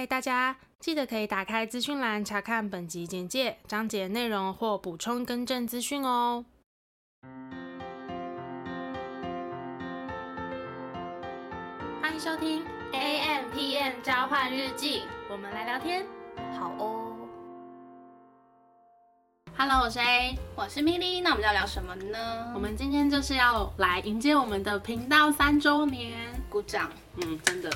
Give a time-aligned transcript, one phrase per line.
[0.00, 6.46] 嗨，大家记得可以打开资讯栏查看本集简介、章节内容或补充更正资讯哦。
[12.00, 16.06] 欢迎收听 AMpm 交换日记，我们来聊天，
[16.58, 17.14] 好哦。
[19.54, 22.52] Hello，我是 A，我是 Milly，那我们要聊什么呢？
[22.54, 26.16] 我们今天就是要来迎接我们的频道三周年，
[26.48, 26.90] 鼓掌。
[27.18, 27.70] 嗯，真的。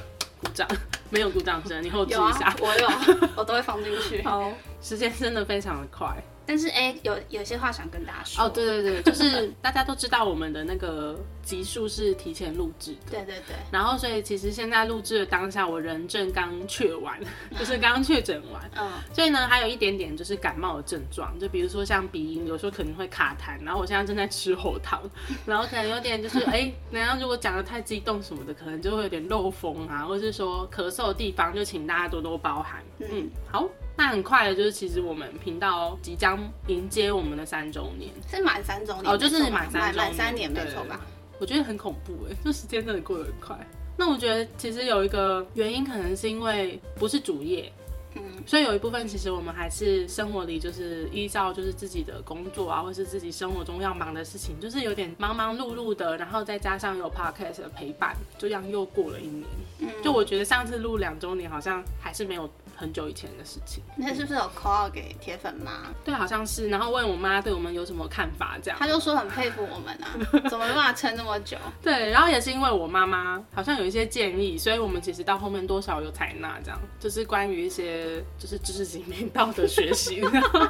[0.44, 0.68] 鼓掌，
[1.10, 2.46] 没有鼓掌声，你后置一下。
[2.46, 2.88] 啊、我有，
[3.36, 4.22] 我都会放进去。
[4.22, 6.06] 好，时间真的非常的快。
[6.46, 8.44] 但是哎、欸，有有些话想跟大家说。
[8.44, 13.10] 哦，对对对，就是大家都知道我们的那个集数是提前录制的。
[13.10, 13.56] 对对对。
[13.70, 17.18] 然后，所以其实现在录制的当下，我人正刚确完，
[17.58, 18.70] 就是刚确诊完。
[18.76, 18.90] 嗯。
[19.12, 23.62] 所以呢，还有一点点就是感冒的症状，就比如说像鼻音，有时候可能会卡痰。
[23.64, 25.00] 然后我现在正在吃喉糖，
[25.46, 32.82] 然后可能有点就是哎，然后如果讲的太激动什么的，可能就会有点漏风啊，或者是说咳嗽的地方，就请大家多多包涵。
[32.98, 33.68] 嗯，好。
[33.96, 41.00] 那很快的，就是其实我们频道即将迎接我们的三周年，是满三周年哦，就是满三周满三年没错吧？
[41.38, 43.56] 我觉得很恐怖哎，就时间真的过得很快。
[43.96, 47.72] 那我觉得其实有一个原因，可能是因为不是主业，
[48.14, 59.44] 嗯，所以有一部分其实我们还是生活里就是依照就是自己的工作啊，或是自己生活中要忙的事情，就是有点忙忙碌碌的，然后再加上有 podcast 的陪伴，就这样又过了一年。
[59.78, 62.50] 嗯，就我觉得上次录两周年好像还是没有。
[62.76, 65.86] 很久以前的事情，那是不是有 call 给铁粉妈？
[66.04, 66.68] 对，好像是。
[66.68, 68.78] 然后问我妈对我们有什么看法，这样。
[68.78, 70.10] 她就说很佩服我们啊，
[70.50, 71.56] 怎么办法撑那么久？
[71.82, 80.22] 对，然后也是因为我妈妈好像有一些建议，所以我们其实到后面多少有采纳，这样就是关于一些就是知识型频道的学习。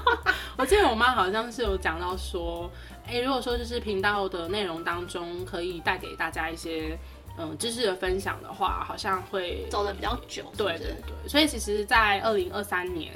[0.56, 2.70] 我记得我妈好像是有讲到说，
[3.06, 6.98] 哎、欸，如果说就是频道的内容当中可以带给大家一些。
[7.36, 10.44] 嗯，知识的分享的话，好像会走的比较久。
[10.56, 13.12] 对对对，所以其实，在二零二三年，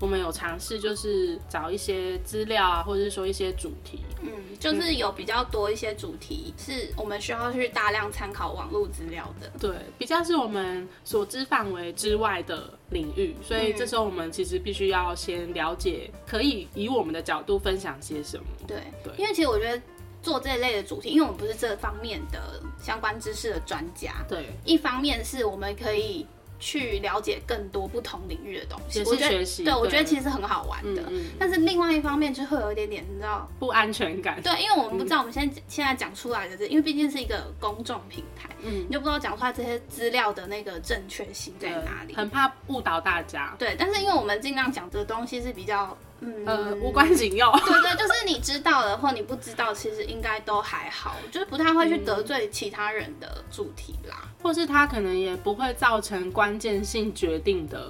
[0.00, 4.00] 我们有尝试就是找一些资料啊，或者是说一些主题。
[4.22, 9.50] 嗯，就是有比较多一些主题是我们需要去大量参考网络资料的。
[9.58, 18.44] 对，比较是我们所知范围之外的领域，所以这时候我们其实必须要先了解，可以以我们的角度分享些什么。
[18.66, 19.82] 对对，因为其实我觉得。
[20.22, 24.12] 做这一类的主题，因为我们不是这方面的相关知识的专家。
[24.28, 26.26] 对，一方面是我们可以
[26.58, 29.64] 去了解更多不同领域的东西，也是学习。
[29.64, 31.02] 对，我觉得其实很好玩的。
[31.08, 31.30] 嗯嗯。
[31.38, 34.40] 但是另外一方面就会有一点点，你知道，不安全感。
[34.42, 43.54] 对，因为我们不知道我们现在现在讲出来的这，因为毕竟是一个公众平台，嗯，你就不知道讲出来这些资料的那个正确性在哪里，很怕误导大家。
[43.58, 45.96] 对，但是因为我们尽量讲的东西是比较。
[46.20, 47.50] 嗯，呃，无关紧要。
[47.64, 57.88] 对对，就是你知道的或你不知道，其实应该都还好，就是不太会去得罪其他人的主题啦，嗯、或是他可能也不会造成关键性决定的，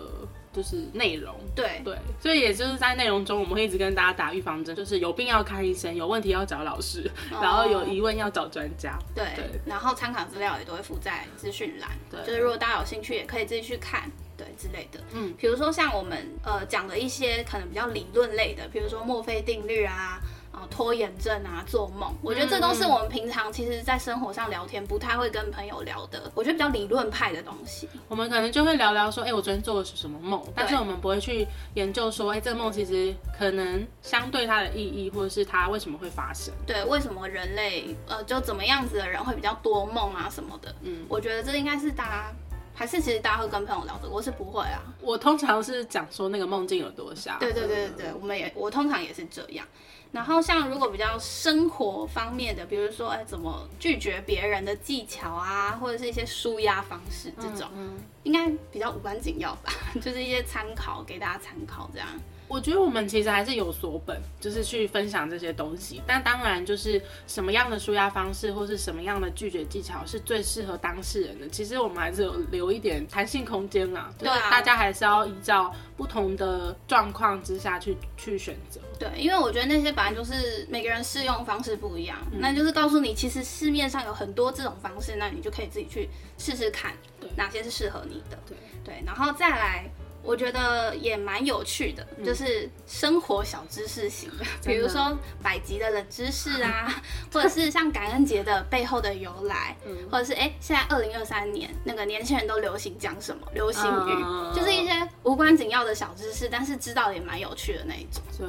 [0.53, 1.35] 就是内容。
[1.57, 8.97] 对对，所以也就是在内容中，我们会一直跟大家打预防针，就是有病要看医生，有问题要找老师，哦、然后有疑问要找专家。
[9.15, 14.09] 对，对然后参考资料也都会附在资讯栏，对，就是如果大家有兴趣，也可以自己去看。
[14.41, 20.19] 对之类的，嗯，比如说像我们呃讲的一些可能比较理论类的，比如说墨菲定律啊，
[20.51, 27.87] 啊拖延症啊，做梦，我觉得这都是我们平常其实在生活上聊天不太会跟朋友聊的，我觉得比较理论派的东西。
[28.09, 36.55] 我们可能就会聊聊说，哎、欸，我昨天做的是什么梦，但是我们不会去研究说，哎、欸，这个梦其实可能相对它的意义，或者是它为什么会发生。
[36.67, 40.75] 对，为什么人类呃就怎么样子的人会比较多梦啊什么的？
[40.81, 42.33] 嗯，我觉得这应该是大家。
[42.81, 44.81] 还是其实大家会跟朋友聊的，我是不会啊。
[45.03, 47.37] 我通常是讲说那个梦境有多瞎。
[47.39, 49.67] 对对对对，我们也我通常也是这样。
[50.13, 59.71] 然后像如果比较生活方面的，比如说哎怎么拒绝别人的技巧啊，或者是一些舒压方式这种，嗯嗯、应该比较无关紧要吧，
[60.01, 62.09] 就是一些参考给大家参考这样。
[62.51, 66.03] 我觉得我们其实还是有所本，就是去分享这些东西。
[66.05, 74.13] 但当然，就是什么样的舒压方式，或是什么样的拒绝技巧是最适合当事人的，其实我们还是有留一点弹性空间啦。
[74.19, 78.81] 对啊，大家还是要依照不同的状况之下去去选择。
[78.99, 88.37] 对，因为我觉得那些本来就是每个人适用方式不一样，嗯、那就是告诉你，其实市面上有很多这种方式，那你就可以自己去试试看，对，哪些是适合你的。
[88.45, 89.89] 对对，然后再来。
[90.23, 96.95] 我觉得也蛮有趣的，嗯、就是生活小知识型的， 比如说百集的冷知识啊，
[97.33, 108.23] 或者是像感恩节的背后的由来，嗯、或者是哎、欸，现在二零二三年那个年轻人都流行讲什么流行语，嗯、就是一些无关紧要的小知识，但是知道也蛮有趣的那一种。
[108.39, 108.47] 对。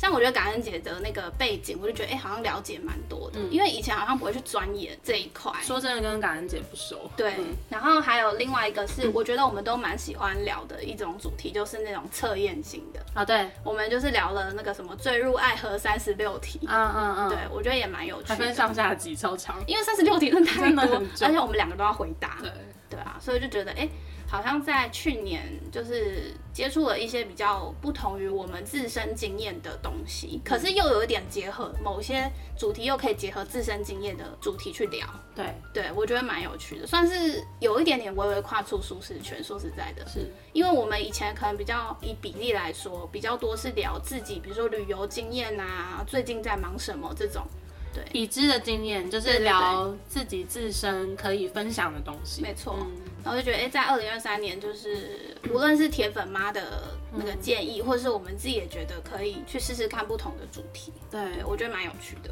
[0.00, 5.52] 像我觉得感恩节的那个背景，我就觉得哎、欸，好像了解蛮多的，嗯、因为以前好像不会去钻研这一块。
[5.62, 7.10] 说真的，跟感恩节不熟。
[7.14, 13.04] 对，嗯、然后还有另外一个是，我觉得我们都蛮喜欢聊的一种主题，就是那种测验型的。
[13.12, 16.58] 啊，对，我们就是聊了那个什么坠入爱河三十六题。
[16.66, 17.28] 嗯嗯嗯。
[17.28, 18.34] 对，我觉得也蛮有趣的。
[18.34, 22.38] 还分上下集超长，因为三十六题真的太多，而且我们两个都要回答。
[22.40, 22.50] 对。
[22.88, 23.82] 对啊，所以就觉得哎。
[23.82, 23.90] 欸
[24.30, 25.42] 好像在去年
[25.72, 35.04] 就是接触了一些比较不同于我们自身经验的东西，可是又有一点结合某些主题，又可以结合自身经验的主题去聊。
[35.34, 39.42] 对，对我觉得蛮有趣的，算是有一点点微微跨出舒适圈。
[39.42, 47.44] 说实在的，是因为我们以前可能比较以比例来说，比较多是聊自己，比如说旅游经验啊，最近在忙什么这种。
[47.92, 52.40] 对，已知的经验就是聊自己自身可以分享的东西。
[52.40, 52.76] 没错，
[53.24, 60.92] 然后就觉得，哎，在二零二三年，就是无论是铁粉妈的那个建议，或者是我们自己也觉得可以去试试看不同的主题。
[61.10, 62.30] 对，我觉得蛮有趣的。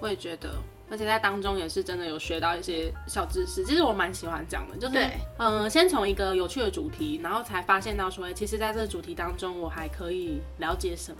[0.00, 0.54] 我也觉得，
[0.90, 3.64] 而且在当中也是真的有学到一些小知识。
[3.64, 5.04] 其实我蛮喜欢讲的，就是
[5.38, 11.18] 嗯，先从一个有趣的主题，然后才发现到说，哎，其实在这个主题当中，我还可以了解什么。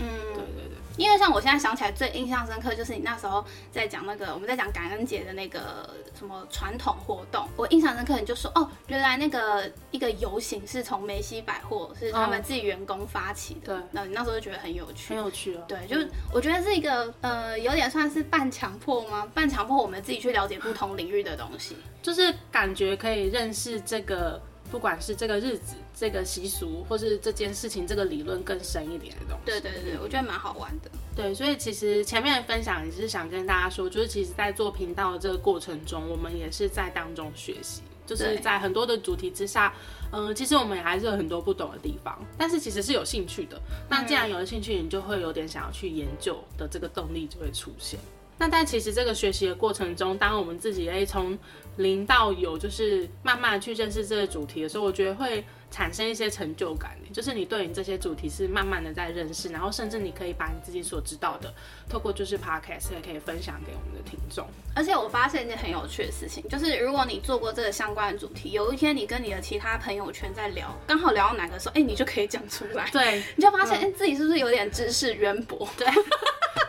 [0.00, 19.26] 嗯，对对对，因为像我现在想起来最印象深刻，就是你那时候在讲那个我们在讲感恩节的那个什么传统活动，我印象深刻，你就说哦，原来那个一个游行是从梅西百货是他们自己员工发起的，对，那你那时候就觉得很有趣，很有趣哦，对，就是我觉得是一个呃有点算是半强迫吗？
[19.34, 24.40] 半强迫我们自己去了解不同领域的东西，就是感觉可以认识这个。
[24.70, 30.90] 不管是这个日子、这个习俗，或是这件事情、这个理论更深一点的东西，对对对，我觉得蛮好玩的。
[31.16, 39.74] 对，所以其实前面的分享也是想跟大家说，就是其实，在做频道的这个过程中，我们也是在当中学习，就是在很多的主题之下，
[40.12, 43.60] 嗯、呃，其实我们也还是有很多不懂的地方，但是其实是有兴趣的。
[43.88, 47.98] 那既然有了兴趣，你就会有点想要去研究的这个动力就会出现。
[48.40, 51.38] 那但其实这个学习的过程中，当我们自己诶从
[51.76, 56.96] 零到有，就是慢慢去认识这个主题的时候，我觉得会产生一些成就感。
[57.12, 61.52] 就是你对你这些主题是慢慢的在认识，然后甚至你可以把你自己所知道的，
[61.88, 64.46] 透过就是 podcast 也可以分享给我们的听众。
[64.76, 72.88] 而且我发现一件很有趣的事情，就是如果你做过这个相关的主题，有一天你跟你的其他朋友圈在聊，刚好聊到哪个时候，哎，你就可以讲出来。
[72.92, 75.68] 对，你就发现，哎、嗯，自己是不是有点知识渊博？
[75.76, 75.86] 对。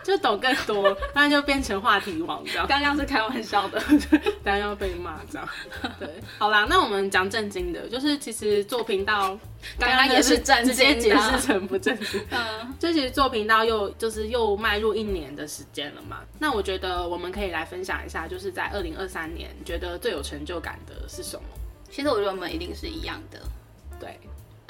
[0.03, 2.65] 就懂更多，那就变成话题王这样。
[2.67, 3.79] 刚刚是开玩笑的，
[4.43, 5.47] 当然要被骂这样。
[5.99, 6.09] 对，
[6.39, 9.39] 好啦，那我们讲正经的，就是其实做频道，
[9.79, 12.21] 刚刚也是直接解释成不正经。
[12.29, 16.19] 嗯，这其实做频道又就是又迈入一年的时间了嘛。
[16.39, 21.43] 那我觉得我们可以来分享一下，就是在二零二三年觉得最有成就感的是什么？
[21.89, 23.39] 其实我觉得我们一定是一样的。
[23.97, 24.19] 对。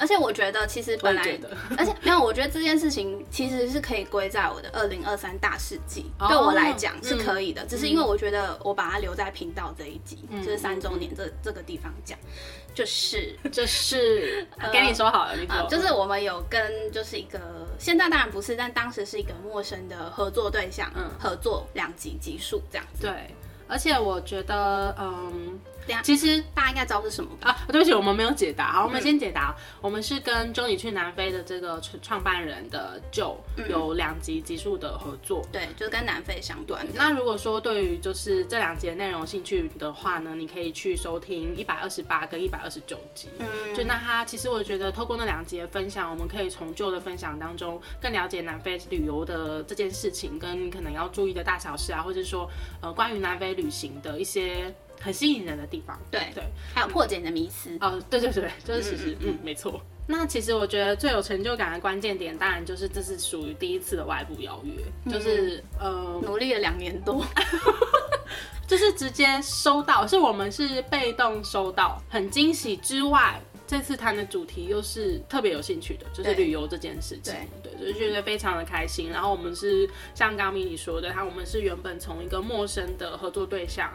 [0.02, 1.22] 而且我觉得，其实本来，
[1.78, 6.10] 而且没有，我觉得这件事情其实是可以归在我的二零二三大事记。
[6.18, 12.18] Oh, 对我来讲是可以的，嗯、只是因为我觉得我把它留在频道这一集，嗯、就是三周年这这个地方讲，
[12.74, 17.38] 就是 就是跟你说好了，你、呃，就是我们有跟就是一个
[17.78, 23.02] 现在当然不是，但当时是一个陌生的合作对象，嗯，合作两集集数这样子。
[23.02, 23.12] 对，
[23.68, 25.60] 而且我觉得，嗯。
[26.02, 27.56] 其实大家应该知道是什么啊？
[27.68, 28.72] 对不起，我们没有解答。
[28.72, 29.54] 好，我们先解答。
[29.56, 33.36] 嗯、我们是跟周你去南非的这个创办人的 Joe
[33.68, 35.44] 有两集集数的合作。
[35.50, 36.92] 对，就是跟南非相关的。
[36.94, 43.28] 那如果说对于就是这两集的内容有兴趣的话呢，你可以去收听一百二十八跟一百二十九集。
[43.38, 52.48] 嗯，就那他其实我觉得透过那两集的分享，我们可以从 Joe 的分享当中更了解南非旅游的这件事情，跟你可能要注意的大小事啊，或者说
[52.80, 54.72] 呃关于南非旅行的一些。
[55.02, 59.80] 很吸引人的地方，对对，还有破解你的迷思哦，嗯 oh, 对对对，就是其实，嗯，嗯，没错。
[60.06, 64.72] 那其实我觉得最有成就感的关键点，当然就是这是属于第一次的外部邀约，
[65.04, 67.24] 嗯、就是呃，努力了两年多，
[68.66, 79.08] 就是直接收到，是我们是被动收到，很惊喜之外，这次谈的主题又是特别有兴趣的，就是旅游这件事情，对，对，就觉得非常的开心。
[79.08, 83.90] 然后我们是像刚米你说的，他我们是原本从一个陌生的合作对象。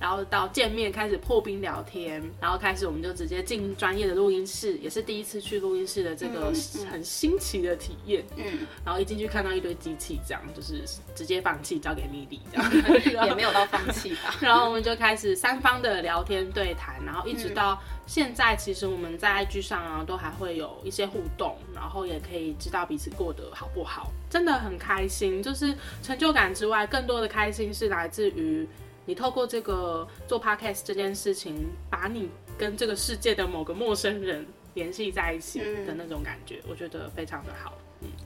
[0.00, 6.50] 然后到见面开始破冰聊天，然后开始我们就直接进专业的录音室，也是第一次去录音室的这个
[6.90, 8.24] 很新奇的体验。
[8.34, 10.82] 嗯，然后一进去看到一堆机器，这样就是
[11.14, 14.34] 直接放弃交给米莉，这样 也没有到放弃吧。
[14.40, 25.42] 然后我们就开始三方的聊天对谈，然后一直到现在，其实我们在 IG 上啊都还会有一些互动，然后也可以知道彼此过得好不好，真的很开心。
[25.42, 28.66] 就是成就感之外，更多的开心是来自于。
[29.10, 37.76] 你透过这个做 podcast 这件事情，把你跟这个世界的某个陌生人联系在一起的那种感觉，嗯、我觉得非常的好。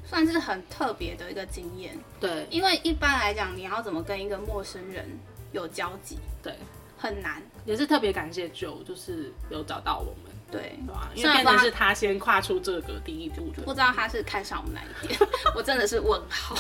[0.04, 1.98] 算是很特别的一个经验。
[2.20, 5.08] 对，因为一般来讲，你要怎么跟一个陌生人
[5.52, 6.18] 有交集？
[6.42, 6.52] 对，
[6.98, 7.42] 很难。
[7.64, 10.33] 也是特别感谢 Joe，就是有找到我们。
[10.56, 11.10] 对，对吧？
[11.14, 13.62] 因为变成是他先跨出这个第一步的。
[13.62, 15.18] 不知道他是看上我们哪一点，
[15.54, 16.56] 我真的是问号。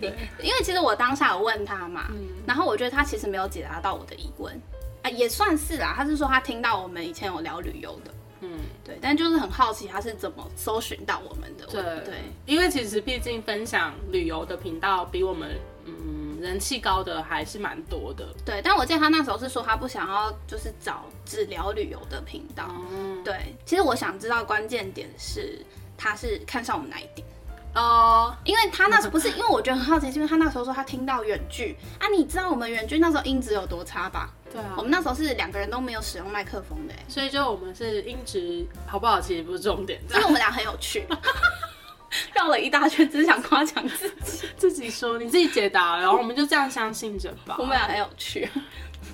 [0.00, 4.54] 对， 因为其实我当下有问他嘛，嗯、然后我觉得他其实没有解答到我的疑问
[5.02, 5.94] 啊，也算是啦。
[5.96, 11.66] 他是说他听到我们以前有聊旅游的，嗯，对，但就是很好奇他是怎么搜寻到我们的。
[11.66, 12.14] 对对，
[12.46, 16.25] 因为其实毕竟分享旅游的频道比我们，嗯。
[16.40, 18.60] 人气高的还是蛮多的，对。
[18.62, 23.54] 但我记得他那时候是说他不想要就是找只聊旅游的频道，嗯，对。
[23.64, 25.64] 其实我想知道关键点是
[25.96, 27.26] 他是看上我们哪一点
[27.74, 28.34] 哦？
[28.44, 34.30] 因为他那时候 不是，因为我觉得很好奇，因为他那时候说他听到远距啊，你知道我们远距那时候音质有多差吧？
[34.52, 41.04] 对啊，我们那时候是两个人都没有使用麦克风的，所以就我们是音质好不好其实不是重点，因为我们俩很有趣。
[42.34, 44.46] 绕了一大圈，只是想夸奖自己。
[44.56, 47.56] 自己说，你自己解答，然后我们就这样相信着吧。
[47.58, 48.48] 我们俩很有趣。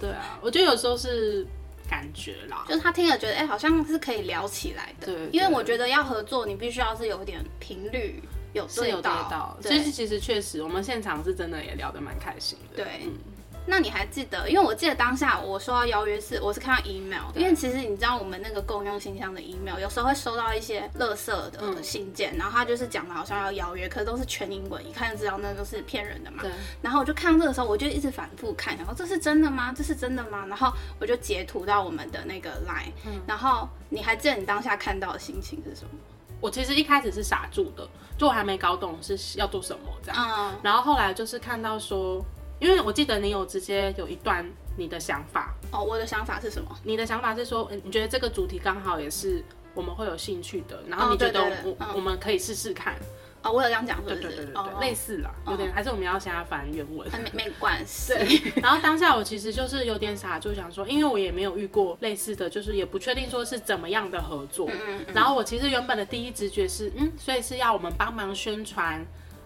[0.01, 1.47] 对啊，我觉得有时候是
[1.89, 5.07] 感觉啦，就是他听了觉得，哎、欸，好像是可以聊起来的。
[5.07, 9.57] 对，对，因为我觉得要合作，你必须要是有点频率有是有对到。
[9.61, 12.85] 所以其实确实，我们现场是真的也聊得蛮开心的。
[12.85, 13.03] 对。
[13.05, 13.13] 嗯
[13.65, 14.51] 那你还记得？
[14.51, 26.43] 因为我记得当下我收到邀约是，我是看到 email，因为其实你知道我们那个共用信箱的 email，有时候会收到一些垃圾的信件，嗯、然后他就是讲的好像要邀约，可是都是全英文，一看就知道那都是骗人的嘛。
[26.43, 26.51] 对。
[26.81, 29.73] 然后我就看到这个时候，我就一直反复看，然后这是真的吗？
[29.73, 30.45] 这是真的吗？
[30.49, 35.91] 然后我就截图到我们的那个 line，、嗯、然后你还记得你当下看到的心情是什么？
[36.41, 37.89] 我其实一开始是傻住的，
[38.19, 40.27] 就我还没搞懂是要做什么这样。
[40.29, 40.59] 嗯。
[40.65, 42.21] 然后后来就是看到说。
[42.63, 46.71] 因为我记得你有直接有一段你的想法哦，我的想法是什么？
[46.85, 49.43] 你的想法是说，你觉得这个主题刚好也是
[49.75, 52.95] 我们会有兴趣的，然后你觉得我我们可以试试看。
[53.43, 57.11] 哦，我有这样讲，对对对对，类似啦，有点还是我们要先要翻原文。
[57.35, 58.15] 没没关系。
[58.15, 58.53] 对。
[58.63, 64.71] 然后当下我其实就是有点傻，就想说，因为我也没有遇过类似的，就是也不确定说是怎么样的合作。
[64.71, 65.07] 嗯嗯。
[65.13, 69.05] 然后我其实原本的第一直觉是，嗯，所以是要我们帮忙宣传。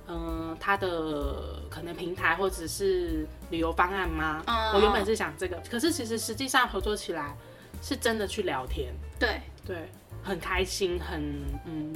[0.08, 4.42] 嗯，他的可能平台或者是旅游方案吗？
[4.46, 7.36] 嗯，我原本是想这个，可是其实实际上合作起来
[7.82, 9.90] 是真的去聊天，对对，
[10.22, 11.94] 很开心，很嗯，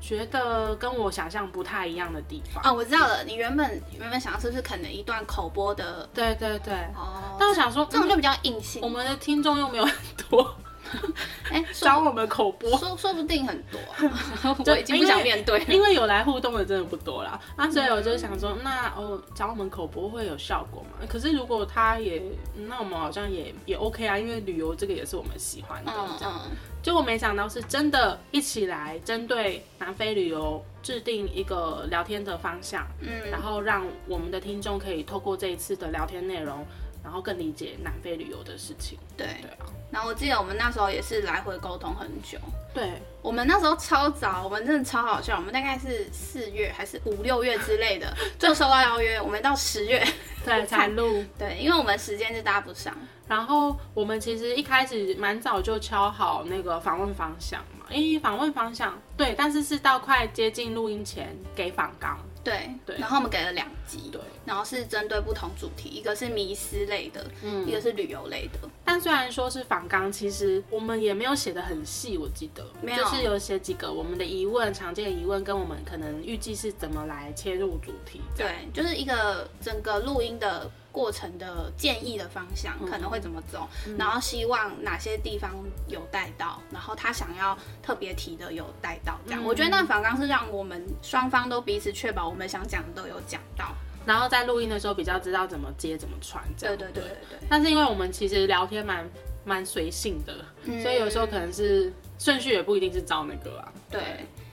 [0.00, 2.62] 觉得跟我想象不太一样的地方。
[2.64, 6.08] 哦，我知道了，你原本原本想要是不是可能一段口播的？
[6.12, 9.94] 对对对，哦，但我想说这种就比较硬性，我们的听众又没有很
[10.28, 10.54] 多。
[11.50, 13.80] 哎，找我们口播，说说不定很多，
[14.66, 17.40] 我已经不想面对，因为有来互动的真的不多啦。
[17.56, 21.06] 啊所以我就想说，那哦，找我们口播会有效果吗？
[21.08, 22.22] 可是如果他也，
[22.68, 25.92] 那我们好像也也 OK 啊，因为旅游这个也是我们喜欢的。
[26.18, 26.40] 这样，
[26.82, 36.64] 结果没想到是真的一起来针对南非旅游制定一个聊天的方向，嗯，然后让我们的听众可以透过这一次的聊天内容。
[37.08, 38.98] 然后更理解南非旅游的事情。
[39.16, 42.38] 对对啊，然后我记得我们那时候也是来回沟通很久。
[42.74, 45.36] 对，我们那时候超早，我们真的超好笑。
[45.36, 50.06] 我们大概是四月还是五六月之类的 就收到邀约，我们到十月
[50.44, 51.24] 对才录。
[51.38, 52.94] 对，因为我们时间是搭不上。
[53.26, 62.18] 然后我们其实一开始蛮早就敲好那个访问方向嘛，因为访问方向对，但是是到快接近录音前给访纲。
[62.44, 68.68] 对对，然后我们给了两集，对，然后是针对不同主题，一个是迷思类的，嗯，一个是旅游类的。
[68.84, 78.20] 但虽然说是访纲，其实我们也没有写的很细，我记得，没有，就是有写几个我们的疑问，常见的疑问，跟我们可能预计是怎么来切入主题。
[78.36, 85.52] 对，就是一个整个录音的过程的建议的方向可能会怎么走，嗯、然后希望哪些地方
[85.86, 89.42] 有带到，然后他想要特别提的有带到，这样。
[89.42, 93.74] 嗯、我觉得那访纲是让我们双方都彼此确保我们想讲的都有讲到，
[94.08, 96.74] 然后在录音的时候比较知道怎么接怎么传，这样。
[96.74, 97.46] 对对对对对。
[97.46, 99.06] 但是因为我们其实聊天蛮
[99.44, 100.34] 蛮随性的，
[100.64, 103.70] 嗯、所以有时候可能是顺序也不一定是照那个啊。
[103.90, 104.00] 对。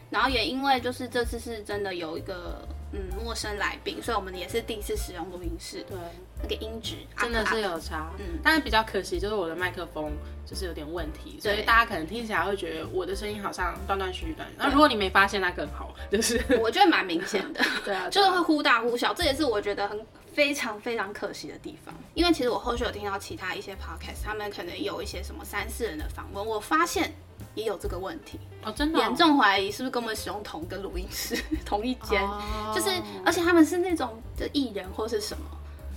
[0.10, 5.84] 然后也因为就是这次是真的有一个嗯陌生来宾，所以我们也是第一次使用录音室。
[5.84, 5.98] 对。
[6.44, 10.12] 那个音质真的是有差，嗯，但是比较可惜就是我的麦克风
[10.46, 14.48] 就是有点问题，所以大家可能听起来会觉得我的声音好像断断续续断。
[14.58, 16.40] 那如果你没发现，那更好，就是。
[16.60, 19.98] 我觉得蛮明显的， 对啊，就是会忽大忽小，这也是我觉得很
[20.36, 21.92] 非常非常可惜的地方。
[22.13, 27.12] 因为其实我后续有听到其他一些 podcast，他们可能有一些什么三四人的访问，我发现
[27.56, 32.22] 也有这个问题哦，真的严重怀疑是不是跟我们使用同一个录音室， 同一间，
[32.75, 32.89] 就是
[33.25, 35.44] 而且他们是那种的艺人或是什么。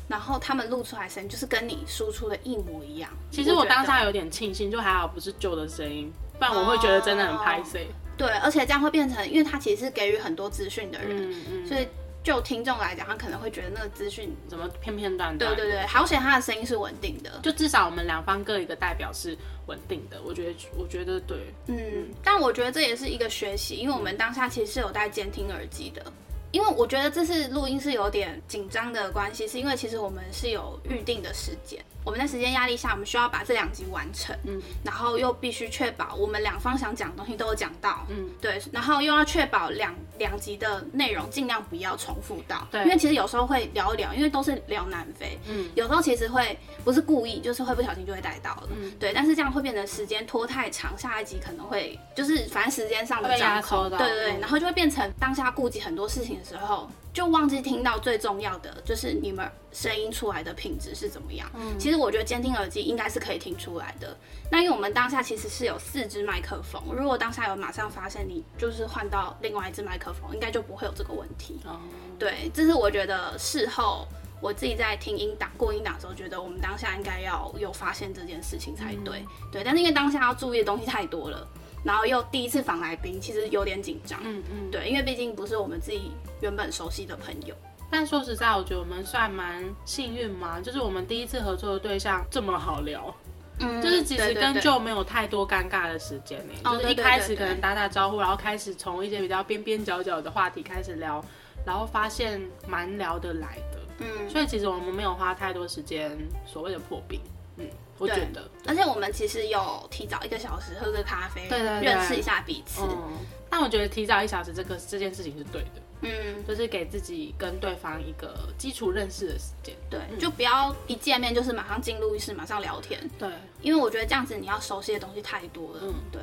[0.07, 3.11] 然后他们录出来声音就是跟你输出的一模一样。
[3.31, 7.87] 其实我当下有点庆幸，就还好不是旧的声音，不然我会觉得真的很拍谢。
[8.17, 11.87] 对，而且这样会变成，因为他其实是给予很多资讯的人，嗯嗯，所以
[12.23, 15.55] 就听众来讲，他可能会觉得那个资讯怎么片片段段。
[15.55, 20.21] 对对对，好险他的声音是稳定的，就至少我们两方各一个代表是稳定的。
[20.23, 26.05] 我觉得，我觉得对，嗯，但我觉得这也是一个学习，因为我们当下其实是有戴监听耳机的。
[26.51, 61.47] 因为我觉得这次录音是有点紧张的关系，是因为其实我们是有预定的时间，我们在时间压力下，我们需要把这两集完成，嗯，然后又必须确保我们两方想讲的东西都有讲到，嗯，对，然后又要确保两两集的内容尽量不要重复到，对，因为其实有时候会聊一聊，因为都是聊南非，嗯，有时候其实会不是故意，就是会不小心就会带到了，嗯，对，但是这样会变得时间拖太长，下一集可能会就是反正时间上的掌控，对对对，然后就会变成当下顾及很多事情的时候，就忘记听到最重要的，就是你们声音出来的品质是怎么样。
[61.55, 64.17] 嗯，其实我觉得监听耳机应该是可以听出来的。
[64.51, 71.61] 那因为我们当下其实是有四支麦克风，如果当下有马上发现你就是换到另外一支麦克风，应该就不会有这个问题。
[71.67, 71.79] 哦，
[72.19, 74.07] 对，这是我觉得事后
[74.41, 79.19] 我自己在听音档过音档的时候，觉得我们当下应该要有发现这件事情才对。
[79.21, 81.47] 嗯，对，但是因为当下要注意的东西太多了。
[81.85, 84.21] 然后又第一次访来宾，其实有点紧张。
[84.23, 87.55] 嗯嗯，对，因为毕竟不是我们自己原本熟悉的朋友。
[87.91, 93.15] 但说实在，我觉得我们算蛮幸运嘛，就是我们第一次合作的对象这么好聊。
[93.61, 96.53] 嗯，就是其实跟就没有太多尴尬的时间呢。
[96.65, 101.25] 就是一开始可能打打招呼，然后开始从一些比较边边角角的话题开始聊，
[101.65, 103.79] 然后发现蛮聊得来的。
[104.01, 106.17] 嗯，所以其实我们没有花太多时间
[106.47, 107.19] 所谓的破冰。
[107.57, 107.67] 嗯。
[107.99, 112.83] 我觉得，而且我们其实有提早一个小时喝个咖啡，对对对，认识一下彼此。
[112.83, 113.19] 嗯，
[113.51, 123.29] 但我觉得提早一小时这个这件事情是对的，嗯，就是给自己跟对方一个基础认识的时间，对，就不要一见面就是马上进录音室马上聊天，对，
[123.61, 126.21] 因为我觉得这样子你要熟悉的东西太多了，嗯，对。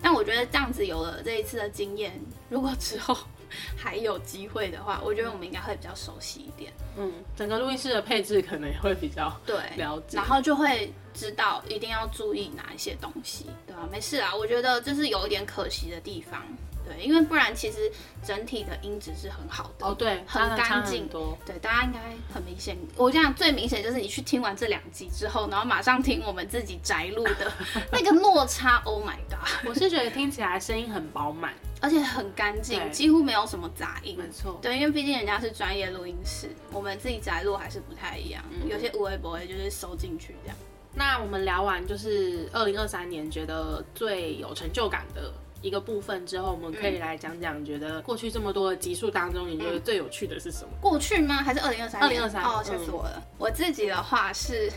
[0.00, 3.16] 但我觉得这样子有了这一次的经验，如果之后。
[3.76, 6.72] 还有机会的话，我觉得我们应该会比较熟悉一点。
[6.96, 13.88] 嗯，整个录音室的配置可能也会比较对了解，然后就会知道一定要注意哪一些东西，对吧？
[13.90, 16.42] 没事啊，我觉得这是有一点可惜的地方。
[16.88, 17.90] 对，因为不然其实
[18.24, 21.06] 整体的音质是很好的哦，对，很干净。
[21.44, 22.00] 对，大家应该
[22.32, 22.76] 很明显。
[22.96, 27.52] 我这样最明显就是你去听完这两集之后，然后马上听我们自己宅录的
[27.92, 28.80] 那个落差。
[28.84, 29.68] Oh my god！
[29.68, 34.16] 我是觉得听起来声音很饱满，而且很干净，几乎没有什么杂音。
[34.18, 38.42] 没错，对，因为毕竟人家是专业录音室，我们自己宅录还是不太一样。
[38.50, 40.56] 嗯、有些无微不微就是收进去这样。
[40.94, 45.32] 那我们聊完就是二零二三年觉得最有成就感的。
[45.60, 50.70] 一个部分之后，我们可以来讲讲，你觉得过去这么多的集数当中，你觉得最有趣的是什么？
[50.80, 51.36] 过去吗？
[51.42, 52.00] 还是二零二三？
[52.00, 53.12] 二零二三哦，吓死我了！
[53.16, 54.70] 嗯、我自己的话是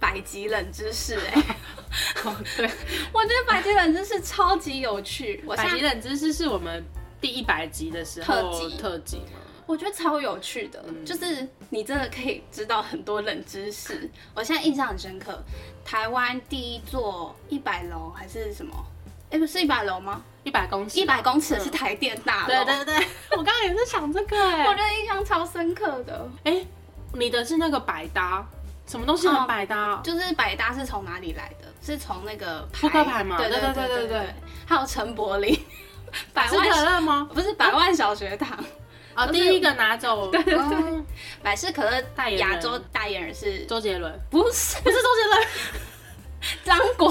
[0.00, 1.56] 百集冷知识、欸，哎，
[2.24, 2.66] 哦，对，
[3.14, 5.42] 我觉得百集冷知识超级有趣。
[5.46, 6.84] 我百集冷知识是我们
[7.20, 9.40] 第一百集的时候特辑，特辑吗？
[9.66, 14.08] 我觉得超有趣的，嗯、就是你真的可以知道很多冷知识。
[14.34, 15.42] 我现在印象很深刻，
[15.84, 18.74] 台湾第一座一百楼还是什么？
[19.30, 20.22] 哎，不是一百楼吗？
[20.44, 22.46] 一百公尺，一百公尺是台电大楼。
[22.46, 26.28] 对对对，我刚刚也是想这个哎，我觉得印象超深刻的。
[26.44, 26.64] 哎，
[27.12, 28.46] 你的是那个百搭，
[28.86, 30.00] 什么东西很百搭？
[30.04, 31.66] 就是百搭是从哪里来的？
[31.82, 33.36] 是从那个扑克牌吗？
[33.36, 34.34] 对对对对对对。
[34.64, 35.58] 还有陈柏霖，
[36.32, 37.28] 百事可乐吗？
[37.34, 38.56] 不是百万小学堂。
[39.16, 40.30] 哦，第一个拿走。
[40.30, 41.04] 对对对，
[41.42, 45.48] 百事可乐代言亚洲代言人是周杰伦，不是不是周杰伦。
[46.64, 47.08] 张国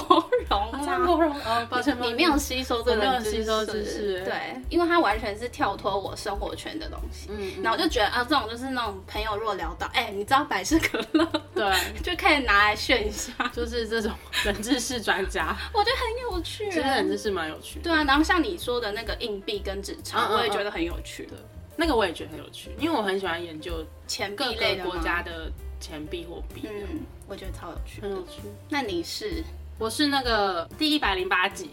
[0.50, 11.66] 荣，张国荣，哦，抱歉，你没有吸收这个吸收知识，对，因为他完全是跳脱我生活圈的东西，嗯，然后我就觉得啊，这种就是那种朋友若聊到，哎，你知道百事可乐，对，
[12.04, 14.12] 就可以拿来炫一下，就是这种
[14.46, 21.26] 冷知识专家， 我觉得很有趣，其实冷知识蛮有趣，对啊，然后像你说的那个硬币跟纸钞，我也觉得很有趣。
[21.26, 21.34] 的，
[21.76, 25.52] 那个我也觉得很有趣，因为我很喜欢研究钱币类国家的。
[25.78, 28.42] 钱币货币，嗯，我觉得超有趣，很有趣。
[28.70, 29.44] 那你是？
[29.78, 31.70] 我是那个第一百零八集，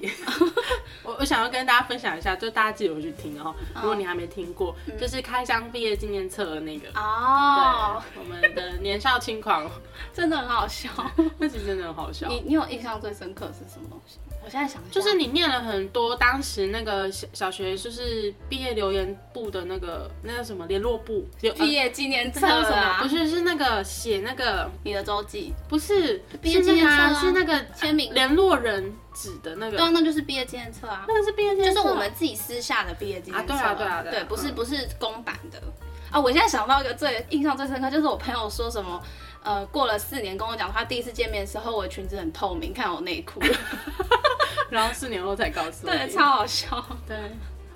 [1.04, 3.54] 我我想要跟大家分享一下，就大家记得回去听哦。
[3.76, 9.70] 如果你还没听过，就是开箱毕业纪念册的那个哦，对，我们的年少轻狂，
[10.12, 10.90] 真的很好笑，
[11.38, 12.26] 那集真的很好笑。
[12.26, 14.18] 你你有印象最深刻是什么东西？
[14.44, 22.98] 我现在想，就是你念了很多当时那个小小学就是毕业留言部的那个那个什么联络簿，毕业纪念册啊？
[23.00, 29.76] 不是，是那个写那个你的周记，不是毕业纪念册，是那个签名联络人纸的那个。
[29.76, 33.54] 对，那就是毕业纪念册啊，那个是毕业纪念册，就是我们自己私下的毕业纪念册。
[33.54, 35.60] 对啊，对啊，对，不是不是公版的
[36.10, 36.20] 啊。
[36.20, 39.02] 我现在想到一个最印象最深刻，就是我朋友说什么，
[39.42, 43.40] 呃，过了四年跟我讲，他第一次见面的时候，我的裙子很透明，看我内裤。
[44.70, 45.92] 然后四年后才告诉我。
[45.92, 46.82] 对，超好笑。
[47.06, 47.16] 对，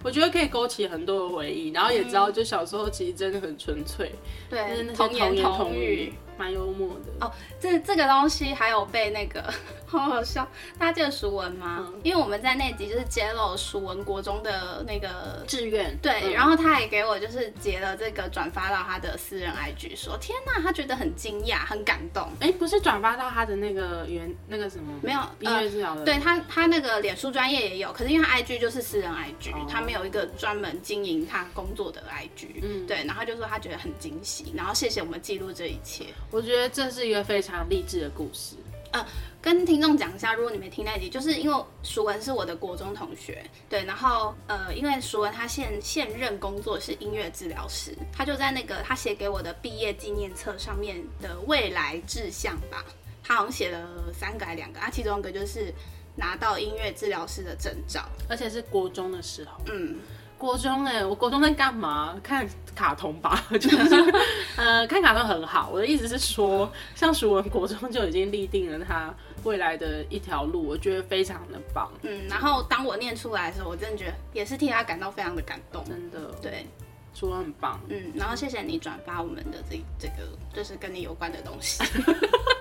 [0.06, 4.12] 我觉得可以勾起很多的回忆，然后也知道，就小时候其实真的很纯粹。
[4.48, 6.12] 对，就是童言童语。
[6.36, 9.52] 蛮幽默的哦，这这个东西还有被那个
[9.86, 10.46] 好好笑，
[10.78, 11.84] 大家记得淑文吗？
[11.86, 22.28] 嗯、因为我们在那集就是揭露淑文国中的那个志愿，对，嗯、然后他也给我就是截了这个转发到他的私人 IG，说天哪，他觉得很惊讶，很感动。
[22.40, 36.06] 哎，不是转发到他的那个原那个什么没有音乐治疗的，呃、对他他那个脸书专业也有，可是因为他 IG 就是私人 IG，、哦、他没有一个专门经营他工作的 IG，嗯，对，然后他就说他觉得很惊喜，然后谢谢我们记录这一切。
[36.30, 38.56] 我觉得这是一个非常励志的故事。
[38.92, 39.04] 呃，
[39.42, 52.84] 跟听众讲一下，如果你没听那集，就是因为淑文是我的国中同学，对，然后呃，因为淑文他现现任工作是音乐治疗师，他就在那个他写给我的毕业纪念册上面的未来志向吧，
[53.22, 55.74] 他好像写了三个还两个，啊其中一个就是
[56.14, 59.98] 拿到音乐治疗师的证照，而且是国中的时候，嗯。
[60.38, 62.14] 国中哎、欸，我国中在干嘛？
[62.22, 64.14] 看卡通吧， 就是
[64.56, 65.70] 呃，看卡通很好。
[65.72, 71.90] 我的意思是说，像淑文国中就已经立定了他未来的一条路，我觉得非常的棒。
[72.02, 75.82] 嗯，然后当我念出来的时候，我真的觉得也是替他感到非常的感动。
[75.84, 76.66] 真的，对，
[77.14, 77.80] 淑文很棒。
[77.88, 81.82] 嗯，然后谢谢你转发我们的这这个，就是跟你有关的东西。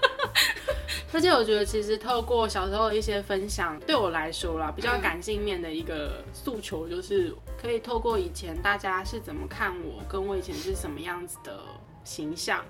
[1.15, 11.57] 而且我觉得，其实透过小时候的一些分享，对我来说啦，比较感性面的一个诉求，就是可以透过以前大家是怎么看我，跟我以前是什么样子的
[12.03, 12.65] 形象，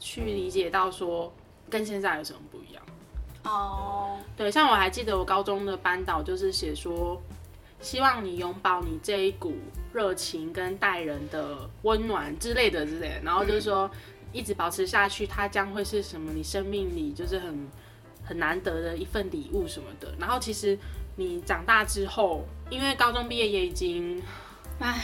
[0.00, 1.32] 去理解到说
[1.70, 2.82] 跟现在有什么不一样。
[3.44, 7.22] 哦，对，像我还记得我高中的班导就是写说，
[7.80, 9.54] 希望你拥抱你这一股
[9.92, 13.88] 热情跟待人的温暖之类的之类的，然后就是说。
[14.32, 16.32] 一直保持下去，它将会是什么？
[16.32, 17.68] 你生命里就是很
[18.24, 20.14] 很难得的一份礼物什么的。
[20.18, 20.78] 然后其实
[21.16, 24.22] 你长大之后，因为高中毕业也已经，
[24.78, 25.02] 唉，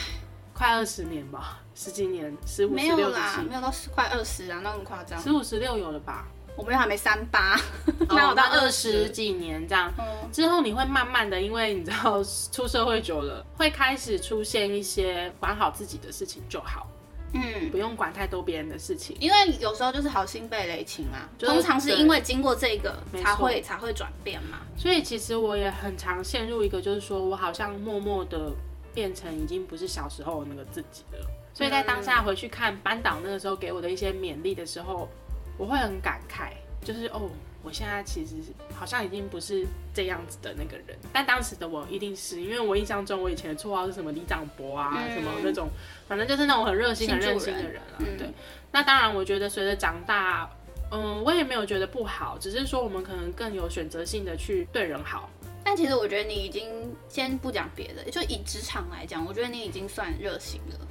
[0.53, 5.19] 快二十年吧，十几年，十五、没有啦，没有到十快二十啊，那么夸张？
[5.21, 6.25] 十五、十六有了吧？
[6.57, 7.59] 我们还没三八，
[8.07, 9.91] 那我到二十几年这样。
[9.97, 16.87] 嗯、之后你会慢慢的，因为你知道出社会久了，会开始出现一些管好自己的事情就好。
[17.35, 21.29] 嗯，不用管太多别人的事情，因为有时候就是好心被雷情嘛。
[21.37, 24.59] 通常是因为经过这个才会才会转变嘛。
[24.77, 28.51] 所以其实我也很常陷入一个，就是说我好像默默的
[28.93, 31.27] 变成已经不是小时候那个自己了。
[31.53, 35.07] 所以在当下回去看班导那个时候给我的一些勉励的时候，
[35.57, 36.51] 我会很感慨，
[36.85, 37.29] 就是哦。
[37.65, 38.35] 我现在其实
[38.75, 45.67] 好像已经不是这样子的那个人，但当时的我一定是，因为我印象中我以前的绰号是什么李长博啊，嗯、什么那种，
[46.07, 47.97] 反正就是那种很热心、很热心的人啊。
[47.97, 48.29] 嗯、对，
[48.71, 50.47] 那当然，我觉得随着长大，
[50.91, 55.27] 嗯，我也没有觉得不好，只是说我们可能更有选择性的去对人好。
[55.63, 56.69] 但其实我觉得你已经
[57.09, 60.87] 先不讲别的，就以职场来讲，我觉得你已经算热心了。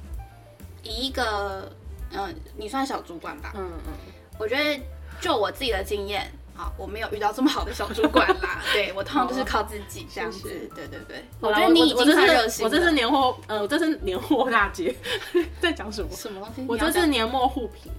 [0.83, 1.71] 以一个，
[2.11, 3.53] 嗯，你算小主管吧？
[3.55, 3.93] 嗯嗯，
[4.37, 4.77] 我觉得
[5.21, 6.29] 就我自己的经验。
[6.55, 8.61] 好，我没有遇到这么好的小主管啦。
[8.71, 10.49] 对，我通常都是靠自己这样子。
[10.73, 12.63] 对对对，我觉得你已经很热心。
[12.63, 14.95] 我这是年货，呃，我这是年货大姐，
[15.59, 16.09] 在讲什么？
[16.15, 16.65] 什么东西？
[16.67, 17.91] 我这是年末互评，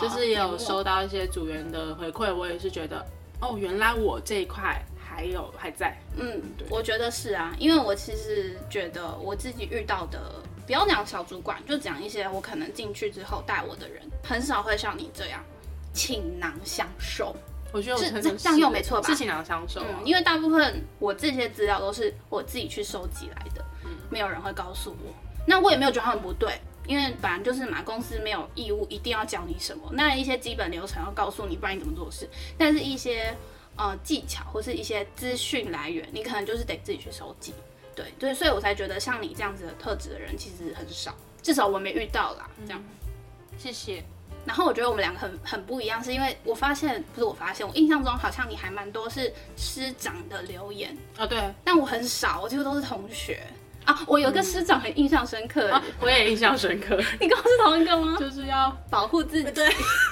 [0.00, 3.04] 就是也有收到一些组员的回馈，我也是觉得，
[3.40, 5.94] 哦，原来我这一块还有还在。
[6.16, 15.44] 嗯，对，我觉得是啊，因为我其实觉得我自己遇到的，不要讲小主管，就讲一些我可能进去之后带我的人，很少会像你这样
[15.92, 17.36] 倾囊相授。
[17.72, 19.08] 我觉得我是这样用没错吧？
[19.08, 25.14] 是倾囊相授，嗯，因为大部分我这些资料都是我自己去收集来的，嗯，没有人会告诉我。
[25.46, 32.28] 那我也没有觉得他们不对，因为本来就是嘛，公司没有义务一定要教你什么，那一些基本流程要告诉你，不然你怎么做事？
[32.56, 33.34] 但是一些
[33.76, 37.52] 呃技巧或是一些资讯来源，你可能就是得自己去收集。
[37.94, 42.48] 对对，所以我才觉得像你这样子的特质的人其实很少，至少我没遇到啦。
[42.66, 44.04] 这样，嗯，谢谢。
[44.46, 53.42] 然后我觉得我们两个很很不一样，是因为我发现不是我发现，我印象中好像你还蛮多是师长的留言啊，对，但我很少，我几乎都是同学
[53.84, 54.00] 啊。
[54.06, 56.96] 我有一个师长很印象深刻，啊，我也印象深刻。
[57.20, 58.16] 你跟我是同一个吗？
[58.18, 59.68] 就是要保护自己，对，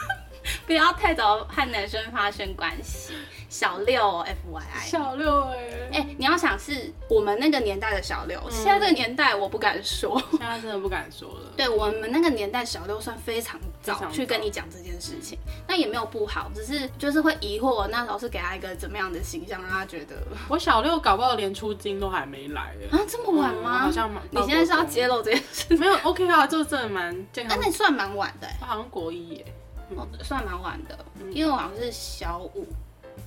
[0.67, 3.15] 不要太早和男生发生关系。
[3.59, 11.53] 小六，F Y I，小六哎、欸，哎、欸，你要想是我们那个年代的小六，嗯、现在这个年代我不敢说，现在真的不敢说了。
[11.57, 20.17] 对，我们那个年代小六算非常早去跟你讲这件事情，那也没有不好，只是就是会疑惑我那时候是给他一个怎么样的形象，让他觉得
[20.51, 23.79] 我小六搞不好连出金都还没来啊，这么晚吗？
[23.79, 25.75] 嗯、好像你现在是要揭露这件事？
[25.79, 29.47] 没有，OK 啊，就真的蛮健康，那你算蛮晚的、欸，好像国一耶，
[29.93, 30.99] 嗯、算蛮晚的，
[31.31, 32.67] 因为我好像是小五。